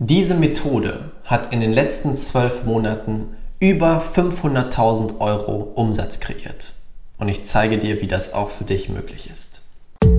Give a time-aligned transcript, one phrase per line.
[0.00, 6.72] Diese Methode hat in den letzten zwölf Monaten über 500.000 Euro Umsatz kreiert.
[7.18, 9.62] Und ich zeige dir, wie das auch für dich möglich ist.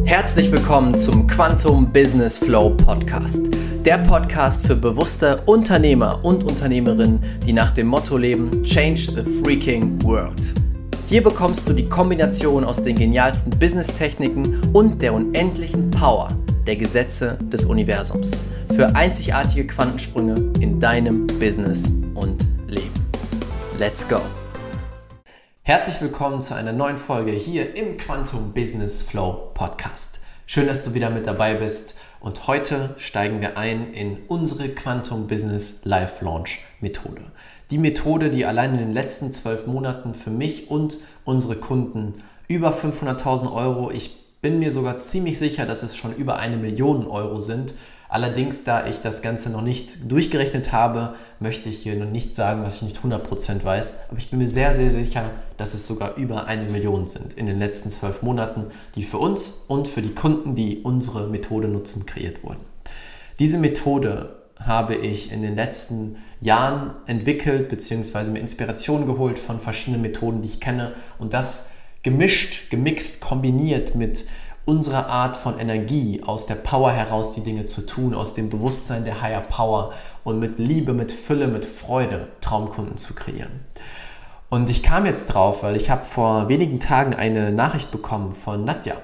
[0.04, 3.40] Herzlich willkommen zum Quantum Business Flow Podcast.
[3.86, 10.04] Der Podcast für bewusste Unternehmer und Unternehmerinnen, die nach dem Motto leben, Change the Freaking
[10.04, 10.54] World.
[11.08, 17.38] Hier bekommst du die Kombination aus den genialsten Business-Techniken und der unendlichen Power der Gesetze
[17.42, 18.42] des Universums
[18.74, 22.94] für einzigartige Quantensprünge in deinem Business und Leben.
[23.78, 24.22] Let's go!
[25.64, 30.20] Herzlich willkommen zu einer neuen Folge hier im Quantum Business Flow Podcast.
[30.46, 35.28] Schön, dass du wieder mit dabei bist und heute steigen wir ein in unsere Quantum
[35.28, 37.22] Business Live Launch Methode.
[37.72, 42.16] Die Methode, die allein in den letzten zwölf Monaten für mich und unsere Kunden
[42.48, 47.08] über 500.000 Euro, ich bin mir sogar ziemlich sicher, dass es schon über eine Million
[47.08, 47.74] Euro sind.
[48.08, 52.64] Allerdings, da ich das Ganze noch nicht durchgerechnet habe, möchte ich hier noch nicht sagen,
[52.64, 54.10] was ich nicht 100% weiß.
[54.10, 57.46] Aber ich bin mir sehr, sehr sicher, dass es sogar über eine Million sind in
[57.46, 62.08] den letzten zwölf Monaten, die für uns und für die Kunden, die unsere Methode nutzen,
[62.08, 62.62] kreiert wurden.
[63.38, 68.32] Diese Methode habe ich in den letzten Jahren entwickelt bzw.
[68.32, 71.70] mir Inspiration geholt von verschiedenen Methoden, die ich kenne und das
[72.04, 74.26] gemischt, gemixt, kombiniert mit
[74.66, 79.04] unserer Art von Energie, aus der Power heraus die Dinge zu tun, aus dem Bewusstsein
[79.04, 83.62] der Higher Power und mit Liebe, mit Fülle, mit Freude Traumkunden zu kreieren.
[84.50, 88.64] Und ich kam jetzt drauf, weil ich habe vor wenigen Tagen eine Nachricht bekommen von
[88.64, 89.02] Nadja.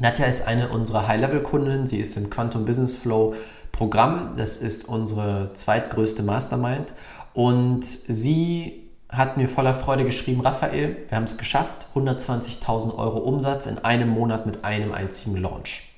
[0.00, 1.86] Nadja ist eine unserer High-Level-Kundinnen.
[1.86, 3.34] Sie ist im Quantum Business Flow
[3.72, 4.34] Programm.
[4.36, 6.92] Das ist unsere zweitgrößte Mastermind.
[7.32, 8.85] Und sie
[9.16, 14.10] hat mir voller Freude geschrieben, Raphael, wir haben es geschafft, 120.000 Euro Umsatz in einem
[14.10, 15.92] Monat mit einem einzigen Launch.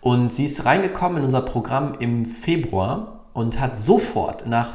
[0.00, 4.74] Und sie ist reingekommen in unser Programm im Februar und hat sofort nach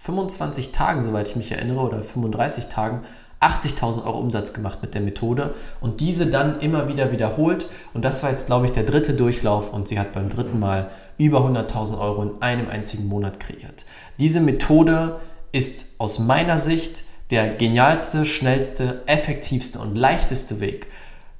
[0.00, 3.02] 25 Tagen, soweit ich mich erinnere, oder 35 Tagen,
[3.40, 7.66] 80.000 Euro Umsatz gemacht mit der Methode und diese dann immer wieder wiederholt.
[7.92, 10.90] Und das war jetzt, glaube ich, der dritte Durchlauf und sie hat beim dritten Mal
[11.18, 13.84] über 100.000 Euro in einem einzigen Monat kreiert.
[14.18, 15.20] Diese Methode
[15.52, 20.86] ist aus meiner Sicht der genialste, schnellste, effektivste und leichteste Weg,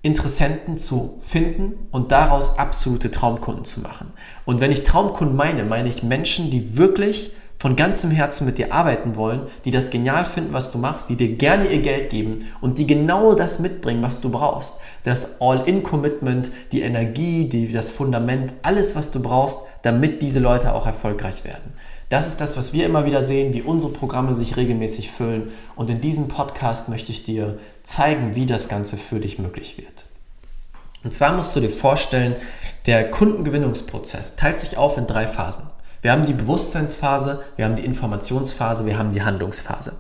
[0.02, 4.12] Interessenten zu finden und daraus absolute Traumkunden zu machen.
[4.44, 8.74] Und wenn ich Traumkunden meine, meine ich Menschen, die wirklich von ganzem Herzen mit dir
[8.74, 12.46] arbeiten wollen, die das genial finden, was du machst, die dir gerne ihr Geld geben
[12.60, 14.80] und die genau das mitbringen, was du brauchst.
[15.04, 20.86] Das All-in-Commitment, die Energie, die, das Fundament, alles, was du brauchst, damit diese Leute auch
[20.86, 21.72] erfolgreich werden.
[22.08, 25.52] Das ist das, was wir immer wieder sehen, wie unsere Programme sich regelmäßig füllen.
[25.74, 30.04] Und in diesem Podcast möchte ich dir zeigen, wie das Ganze für dich möglich wird.
[31.02, 32.36] Und zwar musst du dir vorstellen,
[32.86, 35.66] der Kundengewinnungsprozess teilt sich auf in drei Phasen.
[36.02, 39.96] Wir haben die Bewusstseinsphase, wir haben die Informationsphase, wir haben die Handlungsphase.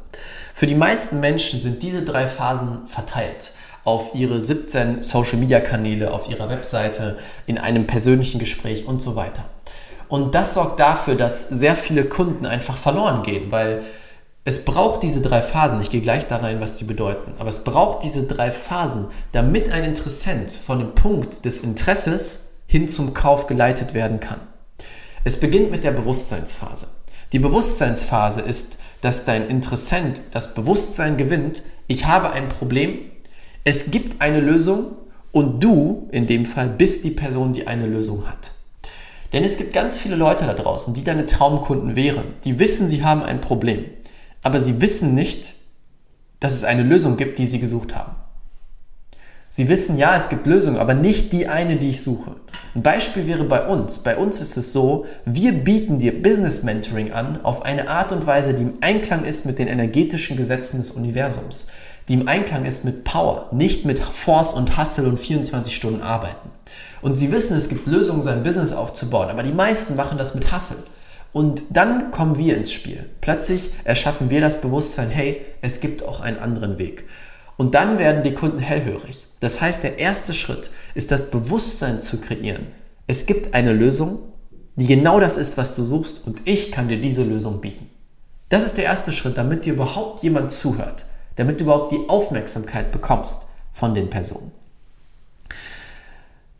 [0.52, 3.52] Für die meisten Menschen sind diese drei Phasen verteilt
[3.84, 9.44] auf ihre 17 Social-Media-Kanäle, auf ihrer Webseite, in einem persönlichen Gespräch und so weiter.
[10.08, 13.84] Und das sorgt dafür, dass sehr viele Kunden einfach verloren gehen, weil
[14.44, 15.80] es braucht diese drei Phasen.
[15.80, 17.32] Ich gehe gleich da rein, was sie bedeuten.
[17.38, 22.88] Aber es braucht diese drei Phasen, damit ein Interessent von dem Punkt des Interesses hin
[22.88, 24.40] zum Kauf geleitet werden kann.
[25.24, 26.88] Es beginnt mit der Bewusstseinsphase.
[27.32, 32.98] Die Bewusstseinsphase ist, dass dein Interessent das Bewusstsein gewinnt, ich habe ein Problem,
[33.64, 34.96] es gibt eine Lösung
[35.32, 38.52] und du in dem Fall bist die Person, die eine Lösung hat.
[39.34, 42.34] Denn es gibt ganz viele Leute da draußen, die deine Traumkunden wären.
[42.44, 43.84] Die wissen, sie haben ein Problem.
[44.44, 45.54] Aber sie wissen nicht,
[46.38, 48.14] dass es eine Lösung gibt, die sie gesucht haben.
[49.48, 52.36] Sie wissen, ja, es gibt Lösungen, aber nicht die eine, die ich suche.
[52.76, 53.98] Ein Beispiel wäre bei uns.
[53.98, 58.26] Bei uns ist es so, wir bieten dir Business Mentoring an auf eine Art und
[58.26, 61.72] Weise, die im Einklang ist mit den energetischen Gesetzen des Universums,
[62.06, 66.53] die im Einklang ist mit Power, nicht mit Force und Hustle und 24 Stunden arbeiten.
[67.04, 70.50] Und sie wissen, es gibt Lösungen, sein Business aufzubauen, aber die meisten machen das mit
[70.50, 70.78] Hustle.
[71.34, 73.10] Und dann kommen wir ins Spiel.
[73.20, 77.04] Plötzlich erschaffen wir das Bewusstsein, hey, es gibt auch einen anderen Weg.
[77.58, 79.26] Und dann werden die Kunden hellhörig.
[79.40, 82.68] Das heißt, der erste Schritt ist das Bewusstsein zu kreieren.
[83.06, 84.20] Es gibt eine Lösung,
[84.76, 87.90] die genau das ist, was du suchst und ich kann dir diese Lösung bieten.
[88.48, 91.04] Das ist der erste Schritt, damit dir überhaupt jemand zuhört,
[91.36, 94.52] damit du überhaupt die Aufmerksamkeit bekommst von den Personen.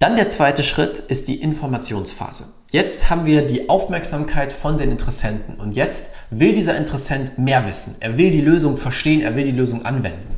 [0.01, 2.47] Dann der zweite Schritt ist die Informationsphase.
[2.71, 7.97] Jetzt haben wir die Aufmerksamkeit von den Interessenten und jetzt will dieser Interessent mehr wissen.
[8.01, 10.37] Er will die Lösung verstehen, er will die Lösung anwenden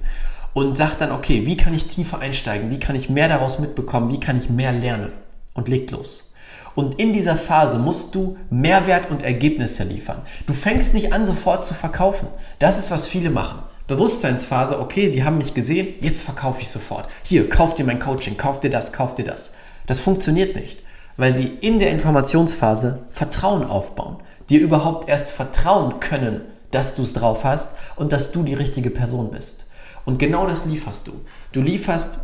[0.52, 4.12] und sagt dann, okay, wie kann ich tiefer einsteigen, wie kann ich mehr daraus mitbekommen,
[4.12, 5.12] wie kann ich mehr lernen
[5.54, 6.34] und legt los.
[6.74, 10.20] Und in dieser Phase musst du Mehrwert und Ergebnisse liefern.
[10.46, 12.28] Du fängst nicht an, sofort zu verkaufen.
[12.58, 13.60] Das ist, was viele machen.
[13.86, 17.08] Bewusstseinsphase, okay, sie haben mich gesehen, jetzt verkaufe ich sofort.
[17.22, 19.54] Hier, kauf dir mein Coaching, kauf dir das, kauf dir das.
[19.86, 20.82] Das funktioniert nicht,
[21.16, 24.16] weil sie in der Informationsphase Vertrauen aufbauen,
[24.50, 26.40] dir überhaupt erst vertrauen können,
[26.72, 29.70] dass du es drauf hast und dass du die richtige Person bist.
[30.04, 31.12] Und genau das lieferst du.
[31.52, 32.20] Du lieferst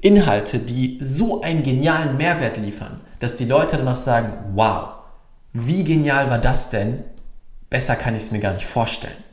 [0.00, 4.90] Inhalte, die so einen genialen Mehrwert liefern, dass die Leute danach sagen, wow,
[5.52, 7.02] wie genial war das denn?
[7.70, 9.27] Besser kann ich es mir gar nicht vorstellen.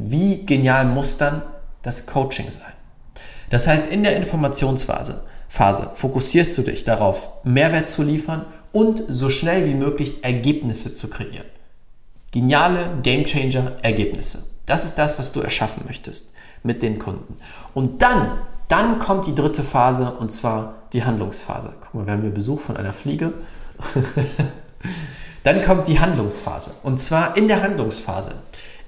[0.00, 1.42] Wie genial muss dann
[1.82, 2.72] das Coaching sein?
[3.50, 9.30] Das heißt, in der Informationsphase Phase fokussierst du dich darauf, Mehrwert zu liefern und so
[9.30, 11.46] schnell wie möglich Ergebnisse zu kreieren.
[12.30, 14.44] Geniale Gamechanger Ergebnisse.
[14.66, 17.38] Das ist das, was du erschaffen möchtest mit den Kunden.
[17.74, 21.74] Und dann, dann kommt die dritte Phase und zwar die Handlungsphase.
[21.80, 23.32] Guck mal, wir haben hier Besuch von einer Fliege.
[25.42, 26.74] dann kommt die Handlungsphase.
[26.82, 28.34] Und zwar in der Handlungsphase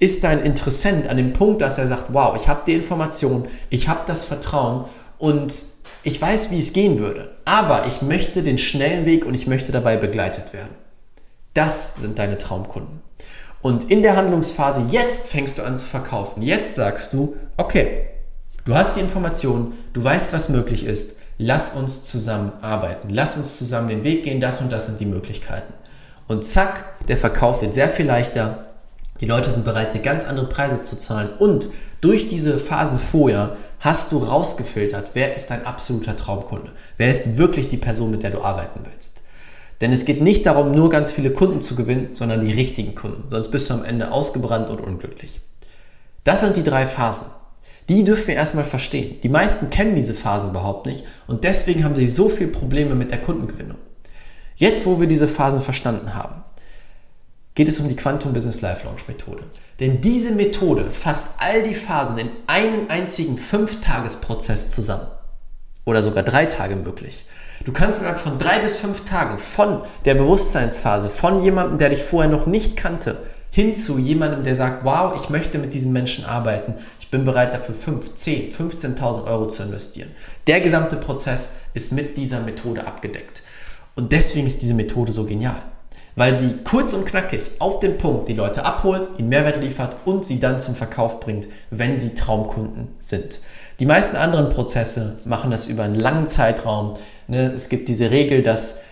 [0.01, 3.89] ist dein Interessent an dem Punkt, dass er sagt, wow, ich habe die Information, ich
[3.89, 4.87] habe das Vertrauen
[5.19, 5.55] und
[6.03, 9.71] ich weiß, wie es gehen würde, aber ich möchte den schnellen Weg und ich möchte
[9.71, 10.75] dabei begleitet werden.
[11.53, 13.03] Das sind deine Traumkunden.
[13.61, 16.43] Und in der Handlungsphase, jetzt fängst du an zu verkaufen.
[16.43, 18.07] Jetzt sagst du, okay,
[18.65, 23.59] du hast die Information, du weißt, was möglich ist, lass uns zusammen arbeiten, lass uns
[23.59, 25.75] zusammen den Weg gehen, das und das sind die Möglichkeiten.
[26.27, 28.70] Und zack, der Verkauf wird sehr viel leichter.
[29.21, 31.31] Die Leute sind bereit, dir ganz andere Preise zu zahlen.
[31.39, 31.69] Und
[32.01, 36.73] durch diese Phasen vorher hast du rausgefiltert, wer ist dein absoluter Traumkunde?
[36.97, 39.21] Wer ist wirklich die Person, mit der du arbeiten willst?
[39.81, 43.29] Denn es geht nicht darum, nur ganz viele Kunden zu gewinnen, sondern die richtigen Kunden.
[43.29, 45.41] Sonst bist du am Ende ausgebrannt und unglücklich.
[46.25, 47.29] Das sind die drei Phasen.
[47.89, 49.17] Die dürfen wir erstmal verstehen.
[49.23, 53.11] Die meisten kennen diese Phasen überhaupt nicht und deswegen haben sie so viele Probleme mit
[53.11, 53.79] der Kundengewinnung.
[54.55, 56.40] Jetzt, wo wir diese Phasen verstanden haben,
[57.61, 59.43] geht es um die Quantum Business Life Launch Methode.
[59.81, 65.07] Denn diese Methode fasst all die Phasen in einen einzigen Fünf-Tages-Prozess zusammen.
[65.85, 67.27] Oder sogar drei Tage möglich.
[67.67, 72.03] Du kannst innerhalb von drei bis fünf Tagen von der Bewusstseinsphase, von jemandem, der dich
[72.03, 76.25] vorher noch nicht kannte, hin zu jemandem, der sagt, wow, ich möchte mit diesen Menschen
[76.25, 80.13] arbeiten, ich bin bereit dafür 5, 10, 15.000 Euro zu investieren.
[80.47, 83.43] Der gesamte Prozess ist mit dieser Methode abgedeckt.
[83.97, 85.61] Und deswegen ist diese Methode so genial,
[86.17, 90.25] weil sie kurz und knackig auf den Punkt die Leute abholt, ihnen Mehrwert liefert und
[90.25, 93.41] sie dann zum Verkauf bringt, wenn sie Traumkunden sind.
[93.79, 96.97] Die meisten anderen Prozesse machen das über einen langen Zeitraum,
[97.31, 97.53] Ne?
[97.55, 98.83] Es gibt diese Regel, dass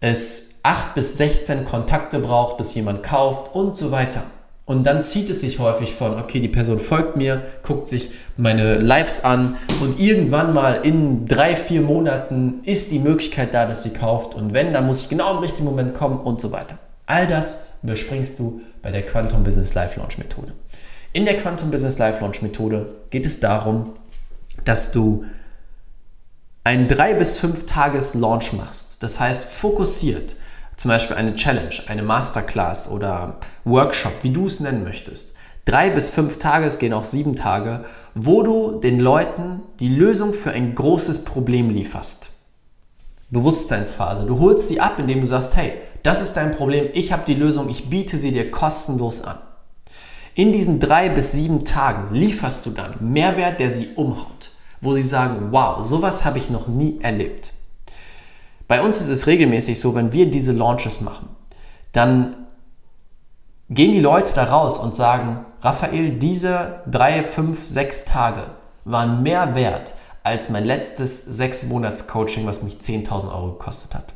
[0.00, 4.24] es 8 bis 16 Kontakte braucht, bis jemand kauft und so weiter.
[4.66, 8.78] Und dann zieht es sich häufig von, okay, die Person folgt mir, guckt sich meine
[8.78, 13.92] Lives an und irgendwann mal in drei, vier Monaten ist die Möglichkeit da, dass sie
[13.92, 14.34] kauft.
[14.34, 16.78] Und wenn, dann muss ich genau im richtigen Moment kommen und so weiter.
[17.06, 20.52] All das überspringst du bei der Quantum Business Life Launch Methode.
[21.12, 23.92] In der Quantum Business Life Launch Methode geht es darum,
[24.64, 25.24] dass du
[26.64, 30.34] einen drei bis fünf Tages Launch machst, das heißt fokussiert,
[30.76, 36.08] zum Beispiel eine Challenge, eine Masterclass oder Workshop, wie du es nennen möchtest, drei bis
[36.08, 37.84] fünf Tage, es gehen auch sieben Tage,
[38.14, 42.30] wo du den Leuten die Lösung für ein großes Problem lieferst.
[43.30, 44.26] Bewusstseinsphase.
[44.26, 47.34] Du holst sie ab, indem du sagst, hey, das ist dein Problem, ich habe die
[47.34, 49.38] Lösung, ich biete sie dir kostenlos an.
[50.34, 55.02] In diesen drei bis sieben Tagen lieferst du dann Mehrwert, der sie umhaut wo sie
[55.02, 57.52] sagen, wow, sowas habe ich noch nie erlebt.
[58.68, 61.28] Bei uns ist es regelmäßig so, wenn wir diese Launches machen,
[61.92, 62.46] dann
[63.70, 68.42] gehen die Leute da raus und sagen, Raphael, diese drei, fünf, sechs Tage
[68.84, 74.12] waren mehr wert als mein letztes sechs Monats Coaching, was mich 10.000 Euro gekostet hat.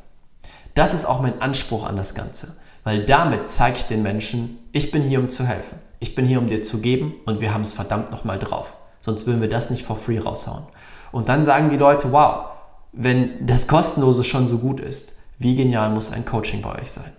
[0.75, 4.91] Das ist auch mein Anspruch an das Ganze, weil damit zeige ich den Menschen, ich
[4.91, 5.79] bin hier, um zu helfen.
[6.01, 8.77] Ich bin hier, um dir zu geben und wir haben es verdammt nochmal drauf.
[9.01, 10.65] Sonst würden wir das nicht for free raushauen.
[11.13, 12.47] Und dann sagen die Leute, wow,
[12.93, 17.13] wenn das Kostenlose schon so gut ist, wie genial muss ein Coaching bei euch sein?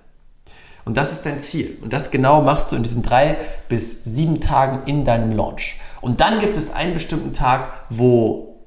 [0.83, 1.77] Und das ist dein Ziel.
[1.81, 3.37] Und das genau machst du in diesen drei
[3.69, 5.79] bis sieben Tagen in deinem Launch.
[6.01, 8.57] Und dann gibt es einen bestimmten Tag, wo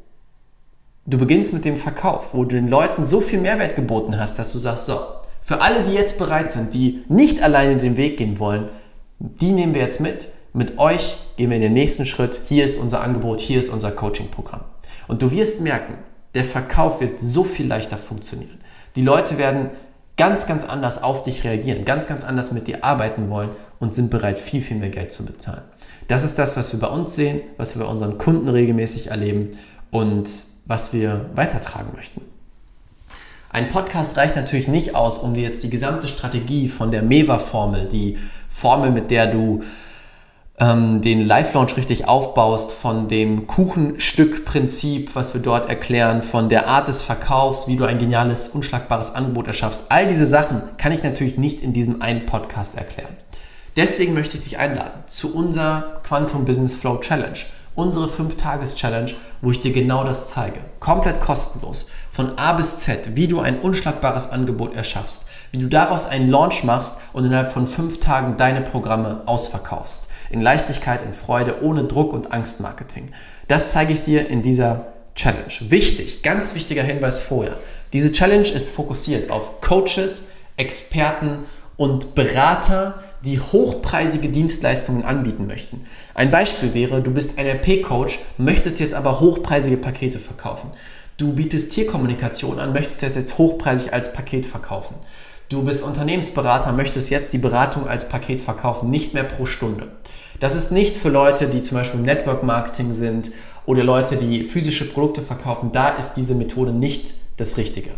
[1.06, 4.52] du beginnst mit dem Verkauf, wo du den Leuten so viel Mehrwert geboten hast, dass
[4.52, 4.98] du sagst, so,
[5.42, 8.68] für alle, die jetzt bereit sind, die nicht alleine den Weg gehen wollen,
[9.18, 12.40] die nehmen wir jetzt mit mit euch gehen wir in den nächsten Schritt.
[12.46, 14.60] Hier ist unser Angebot, hier ist unser Coaching-Programm.
[15.08, 15.98] Und du wirst merken,
[16.34, 18.58] der Verkauf wird so viel leichter funktionieren.
[18.96, 19.70] Die Leute werden
[20.16, 23.50] ganz, ganz anders auf dich reagieren, ganz, ganz anders mit dir arbeiten wollen
[23.80, 25.62] und sind bereit, viel, viel mehr Geld zu bezahlen.
[26.08, 29.52] Das ist das, was wir bei uns sehen, was wir bei unseren Kunden regelmäßig erleben
[29.90, 30.28] und
[30.66, 32.20] was wir weitertragen möchten.
[33.50, 37.88] Ein Podcast reicht natürlich nicht aus, um dir jetzt die gesamte Strategie von der MEVA-Formel,
[37.88, 39.62] die Formel, mit der du
[40.58, 46.86] ähm, den Live-Launch richtig aufbaust, von dem Kuchenstück-Prinzip, was wir dort erklären, von der Art
[46.88, 49.86] des Verkaufs, wie du ein geniales, unschlagbares Angebot erschaffst.
[49.88, 53.16] All diese Sachen kann ich natürlich nicht in diesem einen Podcast erklären.
[53.76, 57.38] Deswegen möchte ich dich einladen zu unserer Quantum Business Flow Challenge.
[57.74, 59.10] Unsere 5-Tages-Challenge,
[59.42, 60.60] wo ich dir genau das zeige.
[60.78, 61.90] Komplett kostenlos.
[62.12, 65.26] Von A bis Z, wie du ein unschlagbares Angebot erschaffst.
[65.50, 70.40] Wie du daraus einen Launch machst und innerhalb von 5 Tagen deine Programme ausverkaufst in
[70.40, 73.12] Leichtigkeit, in Freude, ohne Druck und Angstmarketing.
[73.48, 75.52] Das zeige ich dir in dieser Challenge.
[75.60, 77.58] Wichtig, ganz wichtiger Hinweis vorher.
[77.92, 81.44] Diese Challenge ist fokussiert auf Coaches, Experten
[81.76, 85.86] und Berater, die hochpreisige Dienstleistungen anbieten möchten.
[86.14, 90.70] Ein Beispiel wäre, du bist NLP-Coach, möchtest jetzt aber hochpreisige Pakete verkaufen.
[91.16, 94.96] Du bietest Tierkommunikation an, möchtest das jetzt hochpreisig als Paket verkaufen.
[95.50, 99.88] Du bist Unternehmensberater, möchtest jetzt die Beratung als Paket verkaufen, nicht mehr pro Stunde.
[100.40, 103.30] Das ist nicht für Leute, die zum Beispiel im Network Marketing sind
[103.66, 105.70] oder Leute, die physische Produkte verkaufen.
[105.70, 107.90] Da ist diese Methode nicht das Richtige.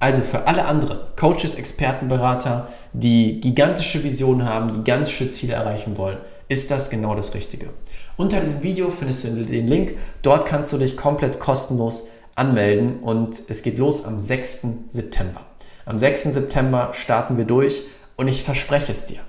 [0.00, 6.18] Also für alle anderen, Coaches, Experten, Berater, die gigantische Visionen haben, gigantische Ziele erreichen wollen,
[6.48, 7.70] ist das genau das Richtige.
[8.16, 9.96] Unter diesem Video findest du den Link.
[10.22, 14.66] Dort kannst du dich komplett kostenlos anmelden und es geht los am 6.
[14.90, 15.47] September.
[15.88, 16.24] Am 6.
[16.24, 17.80] September starten wir durch
[18.18, 19.20] und ich verspreche es dir.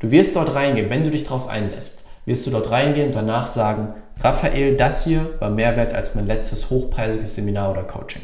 [0.00, 3.46] Du wirst dort reingehen, wenn du dich darauf einlässt, wirst du dort reingehen und danach
[3.46, 8.20] sagen, Raphael, das hier war mehr wert als mein letztes hochpreisiges Seminar oder Coaching.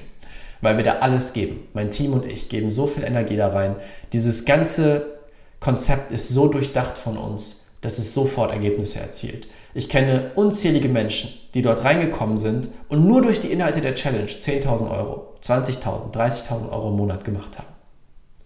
[0.61, 1.69] Weil wir da alles geben.
[1.73, 3.77] Mein Team und ich geben so viel Energie da rein.
[4.13, 5.19] Dieses ganze
[5.59, 9.49] Konzept ist so durchdacht von uns, dass es sofort Ergebnisse erzielt.
[9.73, 14.27] Ich kenne unzählige Menschen, die dort reingekommen sind und nur durch die Inhalte der Challenge
[14.27, 17.69] 10.000 Euro, 20.000, 30.000 Euro im Monat gemacht haben.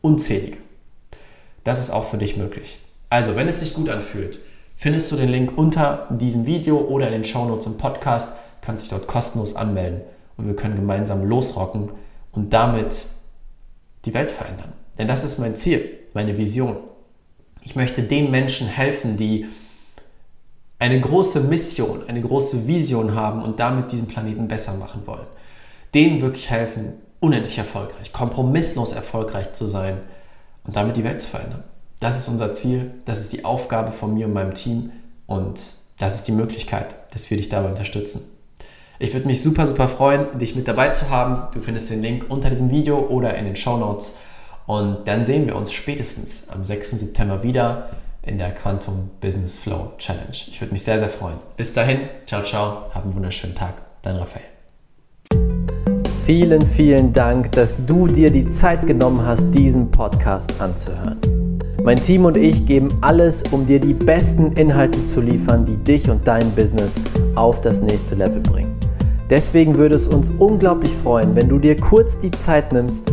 [0.02, 0.58] Unzählige.
[1.64, 2.78] Das ist auch für dich möglich.
[3.08, 4.38] Also, wenn es sich gut anfühlt,
[4.76, 8.90] findest du den Link unter diesem Video oder in den Shownotes im Podcast, kannst dich
[8.90, 10.02] dort kostenlos anmelden
[10.36, 11.90] und wir können gemeinsam losrocken
[12.32, 13.06] und damit
[14.04, 14.72] die Welt verändern.
[14.98, 16.76] Denn das ist mein Ziel, meine Vision.
[17.64, 19.46] Ich möchte den Menschen helfen, die
[20.78, 25.26] eine große Mission, eine große Vision haben und damit diesen Planeten besser machen wollen.
[25.94, 29.98] Denen wirklich helfen, unendlich erfolgreich, kompromisslos erfolgreich zu sein
[30.64, 31.64] und damit die Welt zu verändern.
[32.00, 34.92] Das ist unser Ziel, das ist die Aufgabe von mir und meinem Team
[35.26, 35.58] und
[35.98, 38.34] das ist die Möglichkeit, dass wir dich dabei unterstützen.
[38.98, 41.50] Ich würde mich super, super freuen, dich mit dabei zu haben.
[41.52, 44.18] Du findest den Link unter diesem Video oder in den Show Notes.
[44.66, 46.92] Und dann sehen wir uns spätestens am 6.
[46.92, 47.90] September wieder
[48.22, 50.30] in der Quantum Business Flow Challenge.
[50.30, 51.36] Ich würde mich sehr, sehr freuen.
[51.56, 53.74] Bis dahin, ciao, ciao, hab einen wunderschönen Tag.
[54.00, 54.44] Dein Raphael.
[56.24, 61.18] Vielen, vielen Dank, dass du dir die Zeit genommen hast, diesen Podcast anzuhören.
[61.82, 66.08] Mein Team und ich geben alles, um dir die besten Inhalte zu liefern, die dich
[66.08, 66.98] und dein Business
[67.34, 68.74] auf das nächste Level bringen.
[69.28, 73.12] Deswegen würde es uns unglaublich freuen, wenn du dir kurz die Zeit nimmst,